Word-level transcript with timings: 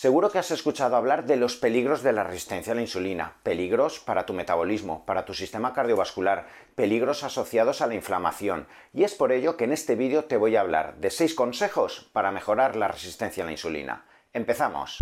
Seguro 0.00 0.30
que 0.30 0.38
has 0.38 0.52
escuchado 0.52 0.94
hablar 0.94 1.26
de 1.26 1.34
los 1.34 1.56
peligros 1.56 2.04
de 2.04 2.12
la 2.12 2.22
resistencia 2.22 2.72
a 2.72 2.76
la 2.76 2.82
insulina, 2.82 3.38
peligros 3.42 3.98
para 3.98 4.26
tu 4.26 4.32
metabolismo, 4.32 5.04
para 5.04 5.24
tu 5.24 5.34
sistema 5.34 5.72
cardiovascular, 5.72 6.46
peligros 6.76 7.24
asociados 7.24 7.80
a 7.80 7.88
la 7.88 7.96
inflamación, 7.96 8.68
y 8.94 9.02
es 9.02 9.16
por 9.16 9.32
ello 9.32 9.56
que 9.56 9.64
en 9.64 9.72
este 9.72 9.96
vídeo 9.96 10.26
te 10.26 10.36
voy 10.36 10.54
a 10.54 10.60
hablar 10.60 10.98
de 10.98 11.10
6 11.10 11.34
consejos 11.34 12.08
para 12.12 12.30
mejorar 12.30 12.76
la 12.76 12.86
resistencia 12.86 13.42
a 13.42 13.46
la 13.46 13.50
insulina. 13.50 14.06
¡Empezamos! 14.32 14.98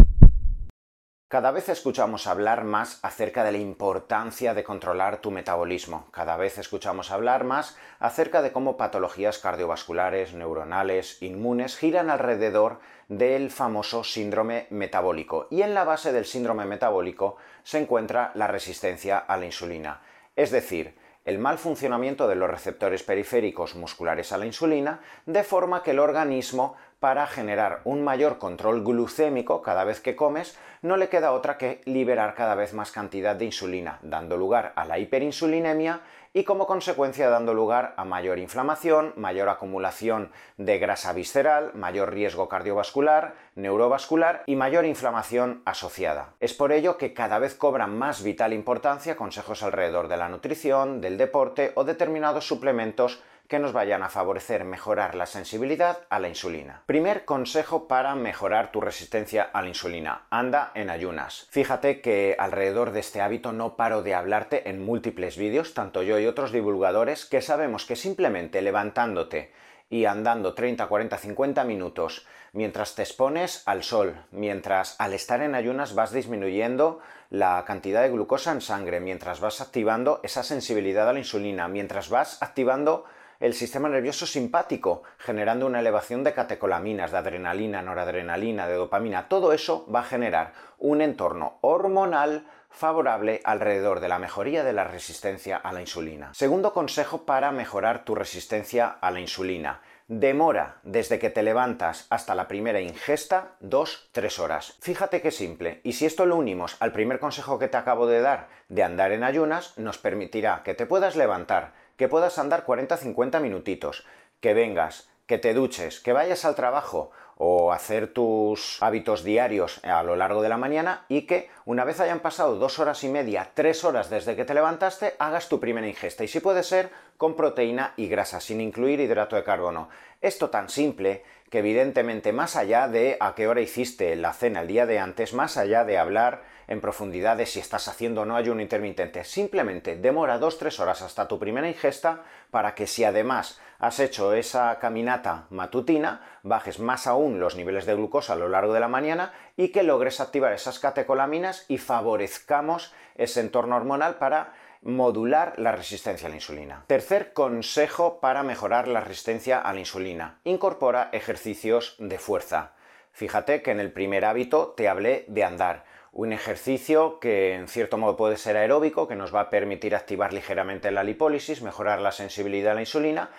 Cada 1.29 1.51
vez 1.51 1.69
escuchamos 1.69 2.29
hablar 2.29 2.63
más 2.63 3.01
acerca 3.03 3.43
de 3.43 3.51
la 3.51 3.59
importancia 3.59 4.55
de 4.55 4.63
controlar 4.63 5.21
tu 5.21 5.33
metabolismo. 5.33 6.07
Cada 6.13 6.37
vez 6.37 6.57
escuchamos 6.57 7.11
hablar 7.11 7.43
más 7.43 7.77
acerca 7.99 8.43
de 8.43 8.53
cómo 8.53 8.77
patologías 8.77 9.39
cardiovasculares, 9.39 10.35
neuronales, 10.35 11.21
inmunes 11.25 11.77
giran 11.77 12.11
alrededor 12.11 12.79
del 13.09 13.51
famoso 13.51 14.05
síndrome 14.05 14.69
metabólico. 14.71 15.49
Y 15.51 15.63
en 15.63 15.75
la 15.75 15.83
base 15.83 16.13
del 16.13 16.27
síndrome 16.27 16.65
metabólico 16.65 17.39
se 17.65 17.81
encuentra 17.81 18.31
la 18.35 18.47
resistencia 18.47 19.19
a 19.19 19.37
la 19.37 19.47
insulina. 19.47 20.03
Es 20.37 20.53
decir, 20.53 20.97
el 21.25 21.41
mal 21.41 21.59
funcionamiento 21.59 22.29
de 22.29 22.37
los 22.37 22.49
receptores 22.49 23.03
periféricos 23.03 23.75
musculares 23.75 24.31
a 24.31 24.39
la 24.39 24.47
insulina, 24.47 25.01
de 25.27 25.43
forma 25.43 25.83
que 25.83 25.91
el 25.91 25.99
organismo 25.99 26.77
para 27.01 27.27
generar 27.27 27.81
un 27.85 28.03
mayor 28.03 28.39
control 28.39 28.83
glucémico 28.83 29.63
cada 29.63 29.85
vez 29.85 30.01
que 30.01 30.17
comes, 30.17 30.59
no 30.83 30.97
le 30.97 31.09
queda 31.09 31.33
otra 31.33 31.59
que 31.59 31.81
liberar 31.85 32.35
cada 32.35 32.55
vez 32.55 32.73
más 32.73 32.91
cantidad 32.91 33.37
de 33.37 33.45
insulina, 33.45 33.99
dando 34.03 34.37
lugar 34.37 34.73
a 34.77 34.85
la 34.85 34.99
hiperinsulinemia 34.99 36.01
y 36.33 36.45
como 36.45 36.67
consecuencia 36.67 37.31
dando 37.31 37.55
lugar 37.55 37.95
a 37.97 38.05
mayor 38.05 38.39
inflamación, 38.39 39.15
mayor 39.17 39.49
acumulación 39.49 40.33
de 40.59 40.79
grasa 40.79 41.15
visceral, 41.15 41.71
mayor 41.75 42.13
riesgo 42.13 42.49
cardiovascular, 42.49 43.35
neurovascular 43.55 44.43
y 44.45 44.55
mayor 44.55 44.85
inflamación 44.85 45.63
asociada. 45.65 46.35
Es 46.41 46.53
por 46.53 46.73
ello 46.73 46.99
que 46.99 47.15
cada 47.15 47.39
vez 47.39 47.55
cobran 47.55 47.97
más 47.97 48.23
vital 48.23 48.53
importancia 48.53 49.17
consejos 49.17 49.63
alrededor 49.63 50.09
de 50.09 50.19
la 50.19 50.29
nutrición, 50.29 51.01
del 51.01 51.17
deporte 51.17 51.73
o 51.75 51.85
determinados 51.85 52.47
suplementos 52.47 53.23
que 53.49 53.59
nos 53.59 53.73
vayan 53.73 54.03
a 54.03 54.09
favorecer 54.09 54.65
mejorar 54.65 55.15
la 55.15 55.27
sensibilidad 55.27 56.01
a 56.11 56.19
la 56.21 56.29
insulina. 56.29 56.83
Primer 56.87 57.25
consejo 57.25 57.89
para 57.89 58.15
mejorar 58.15 58.73
tu 58.73 58.81
resistencia 58.81 59.43
a 59.43 59.63
la 59.63 59.69
insulina. 59.69 60.27
Anda 60.31 60.73
en 60.75 60.91
ayunas. 60.91 61.47
Fíjate 61.51 62.01
que 62.01 62.37
alrededor 62.39 62.93
de 62.93 63.01
este 63.01 63.21
hábito 63.21 63.53
no 63.53 63.77
paro 63.77 64.03
de 64.03 64.15
hablarte 64.15 64.69
en 64.69 64.85
múltiples 64.85 65.37
vídeos, 65.37 65.75
tanto 65.75 66.03
yo 66.03 66.19
y 66.19 66.27
otros 66.27 66.53
divulgadores, 66.53 67.25
que 67.25 67.43
sabemos 67.43 67.87
que 67.87 67.97
simplemente 67.97 68.63
levantándote 68.63 69.53
y 69.89 70.05
andando 70.07 70.55
30, 70.55 70.87
40, 70.87 71.17
50 71.17 71.65
minutos 71.65 72.27
mientras 72.53 72.95
te 72.95 73.03
expones 73.03 73.63
al 73.67 73.83
sol, 73.85 74.17
mientras 74.33 74.97
al 74.99 75.13
estar 75.13 75.43
en 75.43 75.55
ayunas 75.55 75.95
vas 75.95 76.13
disminuyendo 76.13 77.01
la 77.31 77.65
cantidad 77.67 78.03
de 78.03 78.11
glucosa 78.11 78.53
en 78.53 78.61
sangre, 78.61 78.99
mientras 79.01 79.41
vas 79.41 79.61
activando 79.61 80.21
esa 80.23 80.43
sensibilidad 80.43 81.09
a 81.09 81.13
la 81.13 81.19
insulina, 81.19 81.69
mientras 81.69 82.09
vas 82.09 82.43
activando 82.43 83.05
el 83.41 83.55
sistema 83.55 83.89
nervioso 83.89 84.27
simpático, 84.27 85.03
generando 85.19 85.67
una 85.67 85.81
elevación 85.81 86.25
de 86.25 86.33
catecolaminas, 86.33 87.11
de 87.13 87.19
adrenalina, 87.19 87.83
noradrenalina, 87.83 88.67
de 88.67 88.75
dopamina. 88.75 89.29
Todo 89.29 89.53
eso 89.53 89.87
va 89.93 90.01
a 90.01 90.05
generar 90.05 90.53
un 90.79 91.01
entorno 91.01 91.59
hormonal 91.61 92.47
favorable 92.71 93.41
alrededor 93.45 94.01
de 94.01 94.09
la 94.09 94.19
mejoría 94.19 94.63
de 94.63 94.75
la 94.75 94.85
resistencia 94.85 95.57
a 95.57 95.73
la 95.73 95.81
insulina. 95.81 96.31
Segundo 96.35 96.73
consejo 96.75 97.25
para 97.25 97.51
mejorar 97.51 98.05
tu 98.05 98.15
resistencia 98.15 98.87
a 99.01 99.11
la 99.11 99.21
insulina. 99.21 99.81
Demora 100.09 100.77
desde 100.85 101.19
que 101.19 101.31
te 101.31 101.43
levantas 101.43 102.07
hasta 102.11 102.35
la 102.35 102.47
primera 102.47 102.81
ingesta 102.81 103.57
2-3 103.63 104.39
horas. 104.39 104.77
Fíjate 104.81 105.21
qué 105.21 105.31
simple. 105.31 105.81
Y 105.83 105.95
si 105.95 106.07
esto 106.07 106.27
lo 106.27 106.37
unimos 106.37 106.77
al 106.79 106.93
primer 106.93 107.19
consejo 107.19 107.59
que 107.59 107.69
te 107.69 107.77
acabo 107.77 108.07
de 108.07 108.21
dar 108.21 108.49
de 108.69 108.83
andar 108.85 109.11
en 109.13 109.25
ayunas, 109.25 109.77
nos 109.79 109.99
permitirá 109.99 110.63
que 110.63 110.75
te 110.75 110.87
puedas 110.87 111.17
levantar 111.17 111.73
que 111.97 112.09
puedas 112.09 112.39
andar 112.39 112.65
40-50 112.65 113.41
minutitos, 113.41 114.07
que 114.41 114.55
vengas, 114.55 115.09
que 115.27 115.39
te 115.39 115.55
duches, 115.55 116.01
que 116.01 116.13
vayas 116.13 116.45
al 116.45 116.55
trabajo 116.55 117.11
o 117.39 117.73
hacer 117.73 118.13
tus 118.13 118.83
hábitos 118.83 119.23
diarios 119.23 119.81
a 119.85 120.03
lo 120.03 120.17
largo 120.17 120.41
de 120.41 120.49
la 120.49 120.57
mañana 120.57 121.05
y 121.09 121.23
que 121.23 121.51
una 121.67 121.85
vez 121.85 122.01
hayan 122.01 122.21
pasado 122.21 122.57
dos 122.57 122.79
horas 122.79 123.05
y 123.05 123.09
media, 123.09 123.51
tres 123.53 123.85
horas 123.85 124.09
desde 124.09 124.37
que 124.37 124.45
te 124.45 124.55
levantaste, 124.55 125.15
hagas 125.19 125.49
tu 125.49 125.61
primera 125.61 125.87
ingesta. 125.87 126.25
Y 126.25 126.29
si 126.29 126.41
puede 126.41 126.63
ser 126.63 126.91
con 127.17 127.37
proteína 127.37 127.95
y 127.97 128.09
grasa, 128.09 128.41
sin 128.41 128.61
incluir 128.61 129.01
hidrato 129.01 129.37
de 129.37 129.45
carbono. 129.45 129.89
Esto 130.21 130.51
tan 130.51 130.69
simple 130.69 131.25
que 131.51 131.61
evidentemente 131.61 132.33
más 132.33 132.57
allá 132.57 132.89
de 132.89 133.17
a 133.21 133.35
qué 133.35 133.47
hora 133.47 133.61
hiciste 133.61 134.17
la 134.17 134.33
cena 134.33 134.61
el 134.61 134.69
día 134.69 134.87
de 134.87 134.99
antes, 134.99 135.33
más 135.33 135.57
allá 135.57 135.85
de 135.85 135.99
hablar 135.99 136.43
en 136.67 136.81
profundidad 136.81 137.37
de 137.37 137.47
si 137.47 137.61
estás 137.61 137.87
haciendo 137.87 138.23
o 138.23 138.25
no 138.25 138.37
ayuno 138.37 138.61
intermitente, 138.61 139.23
simplemente 139.23 139.97
demora 139.97 140.41
2-3 140.41 140.81
horas 140.81 141.03
hasta 141.03 141.29
tu 141.29 141.39
primera 141.39 141.69
ingesta 141.69 142.25
para 142.51 142.75
que 142.75 142.89
si 142.89 143.05
además 143.05 143.61
has 143.79 144.01
hecho 144.01 144.33
esa 144.33 144.79
caminata 144.81 145.47
matutina, 145.51 146.23
bajes 146.43 146.81
más 146.81 147.07
aún 147.07 147.39
los 147.39 147.55
niveles 147.55 147.87
de 147.87 147.95
glucosa 147.95 148.33
a 148.33 148.37
lo 148.37 148.49
largo 148.49 148.73
de 148.73 148.81
la 148.81 148.89
mañana 148.89 149.33
y 149.57 149.69
que 149.69 149.85
logres 149.85 150.21
activar 150.21 150.53
esas 150.53 150.81
catecolaminas 150.81 151.65
y 151.69 151.79
favorezcamos 151.79 152.93
ese 153.15 153.41
entorno 153.41 153.77
hormonal 153.77 154.17
para 154.17 154.53
modular 154.87 155.59
la 155.59 155.73
resistencia 155.73 156.29
a 156.29 156.31
la 156.31 156.37
insulina. 156.37 156.85
Tercer 156.87 157.33
consejo 157.33 158.21
para 158.21 158.45
mejorar 158.45 158.87
la 158.87 159.01
resistencia 159.01 159.59
a 159.61 159.73
la 159.73 159.81
insulina. 159.81 160.39
Incorpora 160.45 161.11
ejercicios 161.13 161.97
de 161.99 162.19
fuerza. 162.19 162.73
Fíjate 163.11 163.63
que 163.63 163.73
en 163.73 163.81
el 163.81 163.93
primer 163.93 164.25
hábito 164.25 164.75
te 164.77 164.89
hablé 164.89 165.25
de 165.29 165.43
andar. 165.43 165.85
Un 166.13 166.33
ejercicio 166.33 167.19
que 167.19 167.55
en 167.55 167.67
cierto 167.67 167.99
modo 167.99 168.17
puede 168.17 168.37
ser 168.37 168.57
aeróbico, 168.57 169.09
que 169.09 169.17
nos 169.17 169.35
va 169.35 169.41
a 169.41 169.51
permitir 169.51 169.95
activar 169.95 170.33
ligeramente 170.33 170.91
la 170.91 171.03
lipólisis, 171.03 171.63
mejorar 171.63 172.01
la 172.01 172.13
sensibilidad 172.13 172.73
a 172.73 172.75
la 172.77 172.83
insulina, 172.83 173.31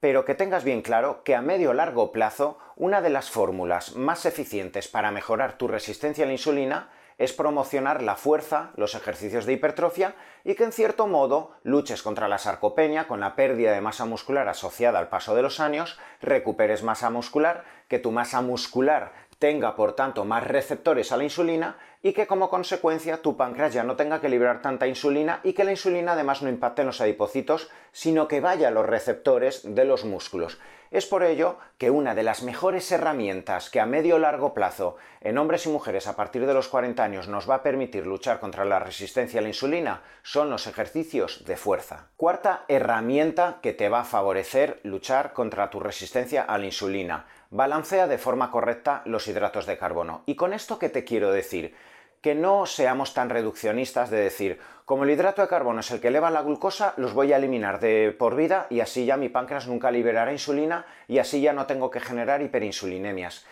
pero 0.00 0.24
que 0.24 0.34
tengas 0.34 0.64
bien 0.64 0.80
claro 0.80 1.22
que 1.24 1.34
a 1.34 1.42
medio 1.42 1.74
largo 1.74 2.10
plazo 2.10 2.58
una 2.74 3.02
de 3.02 3.10
las 3.10 3.30
fórmulas 3.30 3.96
más 3.96 4.24
eficientes 4.24 4.88
para 4.88 5.10
mejorar 5.10 5.58
tu 5.58 5.68
resistencia 5.68 6.24
a 6.24 6.26
la 6.26 6.32
insulina 6.32 6.90
es 7.18 7.32
promocionar 7.32 8.02
la 8.02 8.16
fuerza, 8.16 8.72
los 8.76 8.94
ejercicios 8.94 9.46
de 9.46 9.54
hipertrofia 9.54 10.14
y 10.44 10.54
que 10.54 10.64
en 10.64 10.72
cierto 10.72 11.06
modo 11.06 11.52
luches 11.62 12.02
contra 12.02 12.28
la 12.28 12.38
sarcopenia 12.38 13.08
con 13.08 13.20
la 13.20 13.36
pérdida 13.36 13.72
de 13.72 13.80
masa 13.80 14.04
muscular 14.04 14.48
asociada 14.48 14.98
al 14.98 15.08
paso 15.08 15.34
de 15.34 15.42
los 15.42 15.60
años, 15.60 15.98
recuperes 16.20 16.82
masa 16.82 17.10
muscular, 17.10 17.64
que 17.88 17.98
tu 17.98 18.12
masa 18.12 18.42
muscular 18.42 19.12
tenga 19.38 19.76
por 19.76 19.94
tanto 19.94 20.24
más 20.24 20.44
receptores 20.44 21.12
a 21.12 21.16
la 21.16 21.24
insulina 21.24 21.76
y 22.02 22.12
que 22.12 22.26
como 22.26 22.48
consecuencia 22.48 23.20
tu 23.20 23.36
páncreas 23.36 23.74
ya 23.74 23.82
no 23.82 23.96
tenga 23.96 24.20
que 24.20 24.28
liberar 24.28 24.62
tanta 24.62 24.86
insulina 24.86 25.40
y 25.42 25.52
que 25.52 25.64
la 25.64 25.72
insulina 25.72 26.12
además 26.12 26.42
no 26.42 26.48
impacte 26.48 26.82
en 26.82 26.86
los 26.86 27.00
adipocitos, 27.00 27.70
sino 27.92 28.28
que 28.28 28.40
vaya 28.40 28.68
a 28.68 28.70
los 28.70 28.86
receptores 28.86 29.62
de 29.74 29.84
los 29.84 30.04
músculos. 30.04 30.58
Es 30.90 31.06
por 31.06 31.24
ello 31.24 31.58
que 31.78 31.90
una 31.90 32.14
de 32.14 32.22
las 32.22 32.42
mejores 32.42 32.90
herramientas 32.92 33.70
que 33.70 33.80
a 33.80 33.86
medio 33.86 34.18
largo 34.18 34.54
plazo 34.54 34.96
en 35.20 35.38
hombres 35.38 35.66
y 35.66 35.68
mujeres 35.68 36.06
a 36.06 36.16
partir 36.16 36.46
de 36.46 36.54
los 36.54 36.68
40 36.68 37.02
años 37.02 37.28
nos 37.28 37.48
va 37.48 37.56
a 37.56 37.62
permitir 37.62 38.06
luchar 38.06 38.38
contra 38.38 38.64
la 38.64 38.78
resistencia 38.78 39.40
a 39.40 39.42
la 39.42 39.48
insulina 39.48 40.02
son 40.22 40.50
los 40.50 40.66
ejercicios 40.66 41.44
de 41.44 41.56
fuerza. 41.56 42.08
Cuarta 42.16 42.64
herramienta 42.68 43.58
que 43.62 43.72
te 43.72 43.88
va 43.88 44.00
a 44.00 44.04
favorecer 44.04 44.80
luchar 44.84 45.32
contra 45.32 45.70
tu 45.70 45.80
resistencia 45.80 46.42
a 46.42 46.58
la 46.58 46.66
insulina. 46.66 47.26
Balancea 47.50 48.06
de 48.06 48.18
forma 48.18 48.50
correcta 48.50 49.02
los 49.04 49.26
hidratos 49.28 49.66
de 49.66 49.78
carbono. 49.78 50.22
¿Y 50.26 50.36
con 50.36 50.52
esto 50.52 50.78
qué 50.78 50.88
te 50.88 51.04
quiero 51.04 51.32
decir? 51.32 51.74
Que 52.20 52.34
no 52.34 52.66
seamos 52.66 53.14
tan 53.14 53.30
reduccionistas 53.30 54.10
de 54.10 54.18
decir, 54.18 54.60
como 54.84 55.04
el 55.04 55.10
hidrato 55.10 55.42
de 55.42 55.48
carbono 55.48 55.80
es 55.80 55.90
el 55.90 56.00
que 56.00 56.08
eleva 56.08 56.30
la 56.30 56.42
glucosa, 56.42 56.94
los 56.96 57.12
voy 57.12 57.32
a 57.32 57.36
eliminar 57.36 57.80
de 57.80 58.14
por 58.16 58.36
vida 58.36 58.66
y 58.70 58.80
así 58.80 59.04
ya 59.04 59.16
mi 59.16 59.28
páncreas 59.28 59.66
nunca 59.66 59.90
liberará 59.90 60.32
insulina 60.32 60.86
y 61.08 61.18
así 61.18 61.40
ya 61.40 61.52
no 61.52 61.66
tengo 61.66 61.90
que 61.90 62.00
generar 62.00 62.42
hiperinsulinemias. 62.42 63.44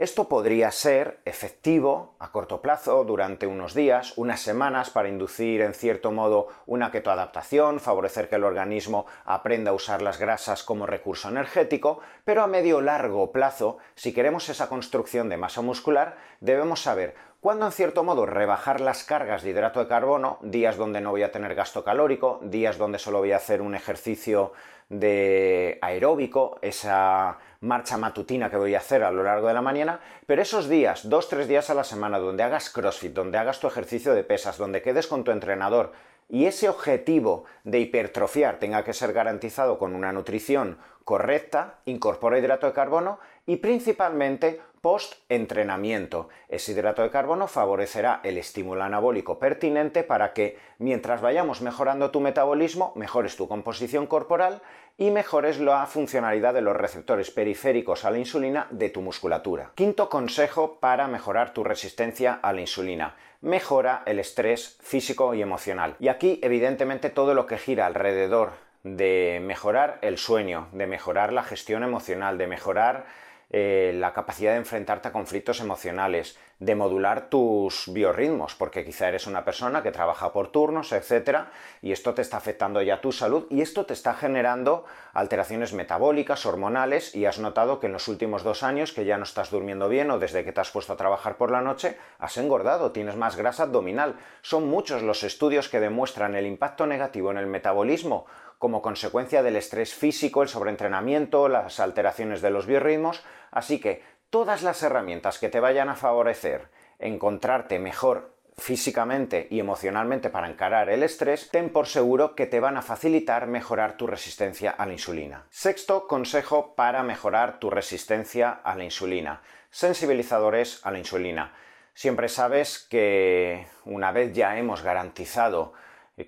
Esto 0.00 0.28
podría 0.28 0.70
ser 0.70 1.20
efectivo 1.26 2.14
a 2.18 2.32
corto 2.32 2.62
plazo 2.62 3.04
durante 3.04 3.46
unos 3.46 3.74
días, 3.74 4.14
unas 4.16 4.40
semanas 4.40 4.88
para 4.88 5.10
inducir 5.10 5.60
en 5.60 5.74
cierto 5.74 6.10
modo 6.10 6.48
una 6.64 6.90
ketoadaptación, 6.90 7.80
favorecer 7.80 8.30
que 8.30 8.36
el 8.36 8.44
organismo 8.44 9.04
aprenda 9.26 9.72
a 9.72 9.74
usar 9.74 10.00
las 10.00 10.18
grasas 10.18 10.62
como 10.62 10.86
recurso 10.86 11.28
energético, 11.28 12.00
pero 12.24 12.42
a 12.42 12.46
medio 12.46 12.80
largo 12.80 13.30
plazo, 13.30 13.76
si 13.94 14.14
queremos 14.14 14.48
esa 14.48 14.70
construcción 14.70 15.28
de 15.28 15.36
masa 15.36 15.60
muscular, 15.60 16.16
debemos 16.40 16.80
saber 16.80 17.14
cuándo 17.40 17.66
en 17.66 17.72
cierto 17.72 18.04
modo 18.04 18.26
rebajar 18.26 18.80
las 18.80 19.04
cargas 19.04 19.42
de 19.42 19.50
hidrato 19.50 19.80
de 19.80 19.88
carbono, 19.88 20.38
días 20.42 20.76
donde 20.76 21.00
no 21.00 21.10
voy 21.10 21.22
a 21.22 21.32
tener 21.32 21.54
gasto 21.54 21.82
calórico, 21.82 22.40
días 22.42 22.78
donde 22.78 22.98
solo 22.98 23.18
voy 23.18 23.32
a 23.32 23.36
hacer 23.36 23.62
un 23.62 23.74
ejercicio 23.74 24.52
de 24.88 25.78
aeróbico, 25.80 26.58
esa 26.62 27.38
marcha 27.60 27.96
matutina 27.96 28.50
que 28.50 28.56
voy 28.56 28.74
a 28.74 28.78
hacer 28.78 29.02
a 29.04 29.10
lo 29.10 29.22
largo 29.22 29.48
de 29.48 29.54
la 29.54 29.62
mañana, 29.62 30.00
pero 30.26 30.42
esos 30.42 30.68
días, 30.68 31.08
dos, 31.08 31.28
tres 31.28 31.48
días 31.48 31.70
a 31.70 31.74
la 31.74 31.84
semana, 31.84 32.18
donde 32.18 32.42
hagas 32.42 32.70
CrossFit, 32.70 33.12
donde 33.12 33.38
hagas 33.38 33.60
tu 33.60 33.66
ejercicio 33.68 34.14
de 34.14 34.24
pesas, 34.24 34.58
donde 34.58 34.82
quedes 34.82 35.06
con 35.06 35.24
tu 35.24 35.30
entrenador 35.30 35.92
y 36.30 36.46
ese 36.46 36.68
objetivo 36.68 37.44
de 37.64 37.80
hipertrofiar 37.80 38.58
tenga 38.58 38.84
que 38.84 38.94
ser 38.94 39.12
garantizado 39.12 39.78
con 39.78 39.94
una 39.94 40.12
nutrición 40.12 40.78
correcta, 41.04 41.80
incorpora 41.86 42.38
hidrato 42.38 42.68
de 42.68 42.72
carbono 42.72 43.18
y 43.46 43.56
principalmente 43.56 44.60
post-entrenamiento. 44.80 46.28
Ese 46.48 46.72
hidrato 46.72 47.02
de 47.02 47.10
carbono 47.10 47.46
favorecerá 47.46 48.20
el 48.24 48.38
estímulo 48.38 48.82
anabólico 48.82 49.38
pertinente 49.38 50.02
para 50.02 50.32
que, 50.32 50.58
mientras 50.78 51.20
vayamos 51.20 51.60
mejorando 51.60 52.10
tu 52.10 52.20
metabolismo, 52.20 52.92
mejores 52.96 53.36
tu 53.36 53.48
composición 53.48 54.06
corporal 54.06 54.62
y 54.96 55.10
mejores 55.10 55.60
la 55.60 55.86
funcionalidad 55.86 56.54
de 56.54 56.60
los 56.60 56.76
receptores 56.76 57.30
periféricos 57.30 58.04
a 58.04 58.10
la 58.10 58.18
insulina 58.18 58.66
de 58.70 58.90
tu 58.90 59.00
musculatura. 59.00 59.72
Quinto 59.74 60.08
consejo 60.08 60.78
para 60.80 61.08
mejorar 61.08 61.52
tu 61.52 61.64
resistencia 61.64 62.38
a 62.42 62.52
la 62.52 62.60
insulina. 62.60 63.16
Mejora 63.40 64.02
el 64.06 64.18
estrés 64.18 64.78
físico 64.82 65.32
y 65.34 65.42
emocional. 65.42 65.96
Y 65.98 66.08
aquí, 66.08 66.38
evidentemente, 66.42 67.08
todo 67.08 67.34
lo 67.34 67.46
que 67.46 67.56
gira 67.56 67.86
alrededor 67.86 68.52
de 68.82 69.40
mejorar 69.42 69.98
el 70.02 70.18
sueño, 70.18 70.68
de 70.72 70.86
mejorar 70.86 71.32
la 71.32 71.42
gestión 71.42 71.82
emocional, 71.82 72.38
de 72.38 72.46
mejorar 72.46 73.06
eh, 73.50 73.92
la 73.94 74.12
capacidad 74.12 74.52
de 74.52 74.58
enfrentarte 74.58 75.08
a 75.08 75.12
conflictos 75.12 75.60
emocionales, 75.60 76.38
de 76.60 76.74
modular 76.74 77.30
tus 77.30 77.90
biorritmos, 77.92 78.54
porque 78.54 78.84
quizá 78.84 79.08
eres 79.08 79.26
una 79.26 79.46
persona 79.46 79.82
que 79.82 79.92
trabaja 79.92 80.30
por 80.30 80.48
turnos, 80.48 80.92
etc. 80.92 81.46
Y 81.80 81.92
esto 81.92 82.12
te 82.12 82.20
está 82.20 82.36
afectando 82.36 82.82
ya 82.82 83.00
tu 83.00 83.12
salud 83.12 83.46
y 83.48 83.62
esto 83.62 83.86
te 83.86 83.94
está 83.94 84.12
generando 84.12 84.84
alteraciones 85.14 85.72
metabólicas, 85.72 86.44
hormonales 86.44 87.14
y 87.14 87.24
has 87.24 87.38
notado 87.38 87.80
que 87.80 87.86
en 87.86 87.94
los 87.94 88.08
últimos 88.08 88.42
dos 88.44 88.62
años 88.62 88.92
que 88.92 89.06
ya 89.06 89.16
no 89.16 89.24
estás 89.24 89.50
durmiendo 89.50 89.88
bien 89.88 90.10
o 90.10 90.18
desde 90.18 90.44
que 90.44 90.52
te 90.52 90.60
has 90.60 90.70
puesto 90.70 90.92
a 90.92 90.98
trabajar 90.98 91.38
por 91.38 91.50
la 91.50 91.62
noche, 91.62 91.96
has 92.18 92.36
engordado, 92.36 92.92
tienes 92.92 93.16
más 93.16 93.36
grasa 93.36 93.62
abdominal. 93.62 94.16
Son 94.42 94.68
muchos 94.68 95.02
los 95.02 95.24
estudios 95.24 95.70
que 95.70 95.80
demuestran 95.80 96.34
el 96.34 96.46
impacto 96.46 96.86
negativo 96.86 97.30
en 97.30 97.38
el 97.38 97.46
metabolismo 97.46 98.26
como 98.58 98.82
consecuencia 98.82 99.42
del 99.42 99.56
estrés 99.56 99.94
físico, 99.94 100.42
el 100.42 100.50
sobreentrenamiento, 100.50 101.48
las 101.48 101.80
alteraciones 101.80 102.42
de 102.42 102.50
los 102.50 102.66
biorritmos, 102.66 103.22
así 103.50 103.80
que 103.80 104.02
todas 104.30 104.62
las 104.62 104.82
herramientas 104.82 105.38
que 105.38 105.48
te 105.48 105.60
vayan 105.60 105.88
a 105.88 105.96
favorecer 105.96 106.68
encontrarte 106.98 107.78
mejor 107.78 108.34
físicamente 108.56 109.48
y 109.50 109.58
emocionalmente 109.58 110.28
para 110.28 110.48
encarar 110.48 110.90
el 110.90 111.02
estrés, 111.02 111.50
ten 111.50 111.70
por 111.70 111.86
seguro 111.86 112.34
que 112.34 112.46
te 112.46 112.60
van 112.60 112.76
a 112.76 112.82
facilitar 112.82 113.46
mejorar 113.46 113.96
tu 113.96 114.06
resistencia 114.06 114.70
a 114.70 114.86
la 114.86 114.92
insulina. 114.92 115.46
Sexto 115.50 116.06
consejo 116.06 116.74
para 116.74 117.02
mejorar 117.02 117.58
tu 117.58 117.70
resistencia 117.70 118.50
a 118.50 118.76
la 118.76 118.84
insulina. 118.84 119.40
Sensibilizadores 119.70 120.84
a 120.84 120.90
la 120.90 120.98
insulina. 120.98 121.54
Siempre 121.94 122.28
sabes 122.28 122.78
que 122.78 123.66
una 123.84 124.12
vez 124.12 124.32
ya 124.34 124.58
hemos 124.58 124.82
garantizado 124.82 125.72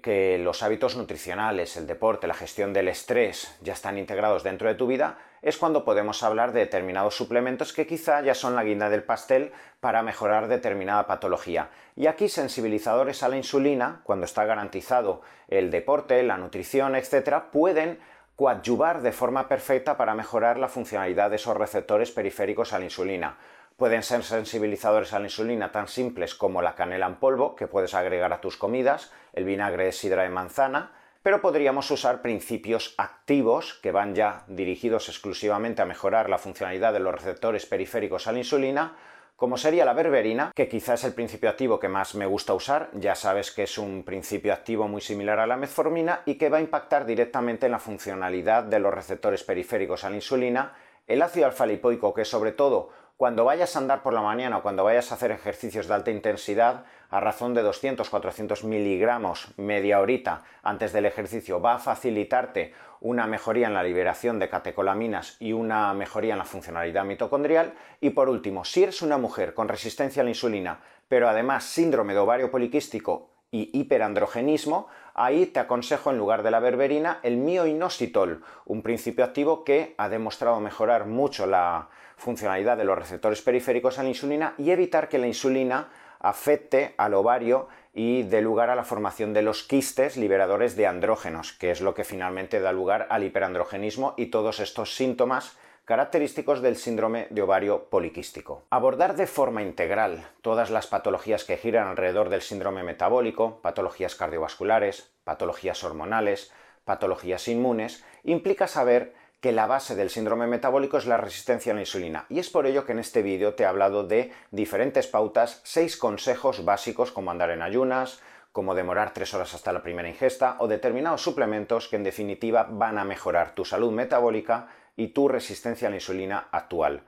que 0.01 0.39
los 0.39 0.63
hábitos 0.63 0.97
nutricionales, 0.97 1.77
el 1.77 1.87
deporte, 1.87 2.27
la 2.27 2.35
gestión 2.35 2.73
del 2.73 2.89
estrés 2.89 3.57
ya 3.61 3.73
están 3.73 3.99
integrados 3.99 4.43
dentro 4.43 4.69
de 4.69 4.75
tu 4.75 4.87
vida, 4.87 5.19
es 5.43 5.59
cuando 5.59 5.85
podemos 5.85 6.23
hablar 6.23 6.53
de 6.53 6.61
determinados 6.61 7.17
suplementos 7.17 7.73
que 7.73 7.87
quizá 7.87 8.23
ya 8.23 8.35
son 8.35 8.55
la 8.55 8.63
guinda 8.63 8.89
del 8.89 9.03
pastel 9.03 9.53
para 9.81 10.03
mejorar 10.03 10.49
determinada 10.49 11.07
patología. 11.07 11.71
Y 11.97 12.07
aquí 12.07 12.29
sensibilizadores 12.29 13.23
a 13.23 13.29
la 13.29 13.37
insulina, 13.37 14.01
cuando 14.05 14.25
está 14.25 14.45
garantizado 14.45 15.23
el 15.49 15.71
deporte, 15.71 16.23
la 16.23 16.39
nutrición, 16.39 16.95
etc., 16.95 17.45
pueden 17.51 17.99
coadyuvar 18.37 19.03
de 19.03 19.13
forma 19.13 19.49
perfecta 19.49 19.97
para 19.97 20.15
mejorar 20.15 20.59
la 20.59 20.69
funcionalidad 20.69 21.31
de 21.31 21.37
esos 21.37 21.57
receptores 21.57 22.11
periféricos 22.13 22.73
a 22.73 22.79
la 22.79 22.87
insulina. 22.87 23.37
Pueden 23.77 24.03
ser 24.03 24.23
sensibilizadores 24.23 25.13
a 25.13 25.19
la 25.19 25.27
insulina 25.27 25.73
tan 25.73 25.89
simples 25.89 26.35
como 26.35 26.63
la 26.63 26.75
canela 26.75 27.07
en 27.07 27.17
polvo, 27.17 27.57
que 27.57 27.67
puedes 27.67 27.95
agregar 27.95 28.33
a 28.33 28.41
tus 28.41 28.57
comidas, 28.57 29.13
el 29.33 29.45
vinagre 29.45 29.87
de 29.87 29.93
sidra 29.93 30.23
de 30.23 30.29
manzana, 30.29 30.93
pero 31.23 31.41
podríamos 31.41 31.91
usar 31.91 32.21
principios 32.21 32.95
activos 32.99 33.79
que 33.83 33.93
van 33.93 34.15
ya 34.15 34.45
dirigidos 34.49 35.09
exclusivamente 35.09 35.81
a 35.81 35.87
mejorar 35.87 36.29
la 36.29 36.39
funcionalidad 36.39 36.93
de 36.93 37.01
los 37.01 37.15
receptores 37.15 37.65
periféricos 37.65 38.27
a 38.27 38.33
la 38.33 38.39
insulina, 38.39 38.97
como 39.37 39.57
sería 39.57 39.85
la 39.85 39.93
berberina, 39.93 40.53
que 40.55 40.69
quizás 40.69 41.01
es 41.01 41.05
el 41.07 41.15
principio 41.15 41.51
activo 41.51 41.81
que 41.81 41.89
más 41.89 42.15
me 42.15 42.27
gusta 42.27 42.55
usar, 42.55 42.91
ya 42.95 43.15
sabes 43.15 43.51
que 43.51 43.65
es 43.65 43.79
un 43.79 44.05
principio 44.05 44.53
activo 44.53 44.87
muy 44.87 45.01
similar 45.01 45.41
a 45.41 45.47
la 45.47 45.57
metformina 45.57 46.23
y 46.27 46.37
que 46.37 46.49
va 46.49 46.59
a 46.59 46.61
impactar 46.61 47.07
directamente 47.07 47.67
en 47.67 47.73
la 47.73 47.81
funcionalidad 47.81 48.65
de 48.65 48.79
los 48.79 48.95
receptores 48.95 49.43
periféricos 49.43 50.05
a 50.05 50.11
la 50.11 50.17
insulina, 50.17 50.75
el 51.09 51.23
ácido 51.23 51.47
alfa-lipoico, 51.47 52.15
que 52.15 52.25
sobre 52.25 52.53
todo 52.53 52.91
cuando 53.17 53.45
vayas 53.45 53.77
a 53.77 53.79
andar 53.79 54.03
por 54.03 54.13
la 54.13 54.23
mañana 54.23 54.59
o 54.59 54.63
cuando 54.63 54.85
vayas 54.85 55.13
a 55.13 55.15
hacer 55.15 55.31
ejercicios 55.31 55.87
de 55.87 55.95
alta 55.95 56.11
intensidad, 56.11 56.85
a 57.11 57.21
razón 57.21 57.55
de 57.55 57.63
200-400 57.63 58.65
miligramos 58.65 59.53
media 59.57 60.01
horita 60.01 60.43
antes 60.63 60.93
del 60.93 61.07
ejercicio, 61.07 61.61
va 61.61 61.75
a 61.75 61.79
facilitarte 61.79 62.73
una 63.01 63.27
mejoría 63.27 63.67
en 63.67 63.75
la 63.75 63.83
liberación 63.83 64.39
de 64.39 64.49
catecolaminas 64.49 65.37
y 65.41 65.53
una 65.53 65.93
mejoría 65.93 66.35
en 66.35 66.39
la 66.39 66.45
funcionalidad 66.45 67.05
mitocondrial. 67.05 67.75
Y 68.01 68.11
por 68.11 68.29
último, 68.29 68.65
si 68.65 68.85
eres 68.85 69.03
una 69.03 69.19
mujer 69.19 69.55
con 69.55 69.69
resistencia 69.69 70.23
a 70.23 70.25
la 70.25 70.31
insulina, 70.31 70.81
pero 71.09 71.29
además 71.29 71.65
síndrome 71.65 72.15
de 72.15 72.21
ovario 72.21 72.51
poliquístico 72.51 73.29
y 73.51 73.79
hiperandrogenismo, 73.79 74.89
ahí 75.15 75.47
te 75.47 75.61
aconsejo 75.61 76.11
en 76.11 76.19
lugar 76.19 76.43
de 76.43 76.51
la 76.51 76.61
berberina 76.61 77.21
el 77.23 77.37
mioinositol, 77.37 78.43
un 78.65 78.83
principio 78.83 79.25
activo 79.25 79.65
que 79.65 79.95
ha 79.99 80.09
demostrado 80.09 80.61
mejorar 80.61 81.07
mucho 81.07 81.47
la 81.47 81.89
funcionalidad 82.17 82.77
de 82.77 82.85
los 82.85 82.99
receptores 82.99 83.43
periféricos 83.43 83.99
a 83.99 84.03
la 84.03 84.09
insulina 84.11 84.55
y 84.59 84.71
evitar 84.71 85.09
que 85.09 85.19
la 85.19 85.27
insulina 85.27 85.89
afecte 86.21 86.95
al 86.97 87.15
ovario 87.15 87.69
y 87.93 88.23
dé 88.23 88.41
lugar 88.41 88.71
a 88.71 88.77
la 88.77 88.85
formación 88.85 89.35
de 89.35 89.43
los 89.43 89.65
quistes 89.65 90.17
liberadores 90.17 90.77
de 90.77 90.87
andrógenos, 90.87 91.53
que 91.53 91.71
es 91.71 91.81
lo 91.81 91.95
que 91.95 92.05
finalmente 92.05 92.61
da 92.61 92.73
lugar 92.73 93.07
al 93.11 93.25
hiperandrogenismo 93.25 94.15
y 94.17 94.27
todos 94.27 94.61
estos 94.61 94.95
síntomas 94.95 95.59
característicos 95.85 96.63
del 96.63 96.77
síndrome 96.77 97.27
de 97.31 97.43
ovario 97.43 97.89
poliquístico. 97.91 98.63
Abordar 98.71 99.17
de 99.17 99.27
forma 99.27 99.63
integral 99.63 100.25
todas 100.41 100.71
las 100.71 100.87
patologías 100.87 101.45
que 101.45 101.57
giran 101.57 101.89
alrededor 101.89 102.29
del 102.29 102.43
síndrome 102.43 102.85
metabólico, 102.85 103.61
patologías 103.63 104.15
cardiovasculares, 104.15 105.11
patologías 105.25 105.83
hormonales, 105.83 106.53
patologías 106.85 107.49
inmunes, 107.49 108.05
implica 108.23 108.69
saber 108.69 109.15
que 109.41 109.51
la 109.51 109.67
base 109.67 109.97
del 109.97 110.09
síndrome 110.09 110.47
metabólico 110.47 110.99
es 110.99 111.07
la 111.07 111.17
resistencia 111.17 111.73
a 111.73 111.75
la 111.75 111.81
insulina. 111.81 112.27
Y 112.29 112.39
es 112.39 112.49
por 112.49 112.65
ello 112.67 112.87
que 112.87 112.93
en 112.93 113.01
este 113.01 113.23
vídeo 113.23 113.55
te 113.55 113.65
he 113.65 113.67
hablado 113.67 114.05
de 114.05 114.33
diferentes 114.53 115.09
pautas, 115.09 115.61
seis 115.65 115.97
consejos 115.97 116.65
básicos 116.65 117.11
como 117.11 117.33
andar 117.33 117.51
en 117.51 117.61
ayunas, 117.61 118.23
como 118.53 118.77
demorar 118.77 119.13
tres 119.13 119.35
horas 119.35 119.53
hasta 119.55 119.73
la 119.73 119.83
primera 119.83 120.09
ingesta 120.09 120.57
o 120.61 120.69
determinados 120.69 121.23
suplementos 121.23 121.89
que 121.89 121.97
en 121.97 122.05
definitiva 122.05 122.69
van 122.71 122.99
a 122.99 123.05
mejorar 123.05 123.55
tu 123.55 123.65
salud 123.65 123.91
metabólica 123.91 124.69
y 124.97 125.09
tu 125.09 125.29
resistencia 125.29 125.89
a 125.89 125.91
la 125.91 125.97
insulina 125.97 126.49
actual. 126.53 127.05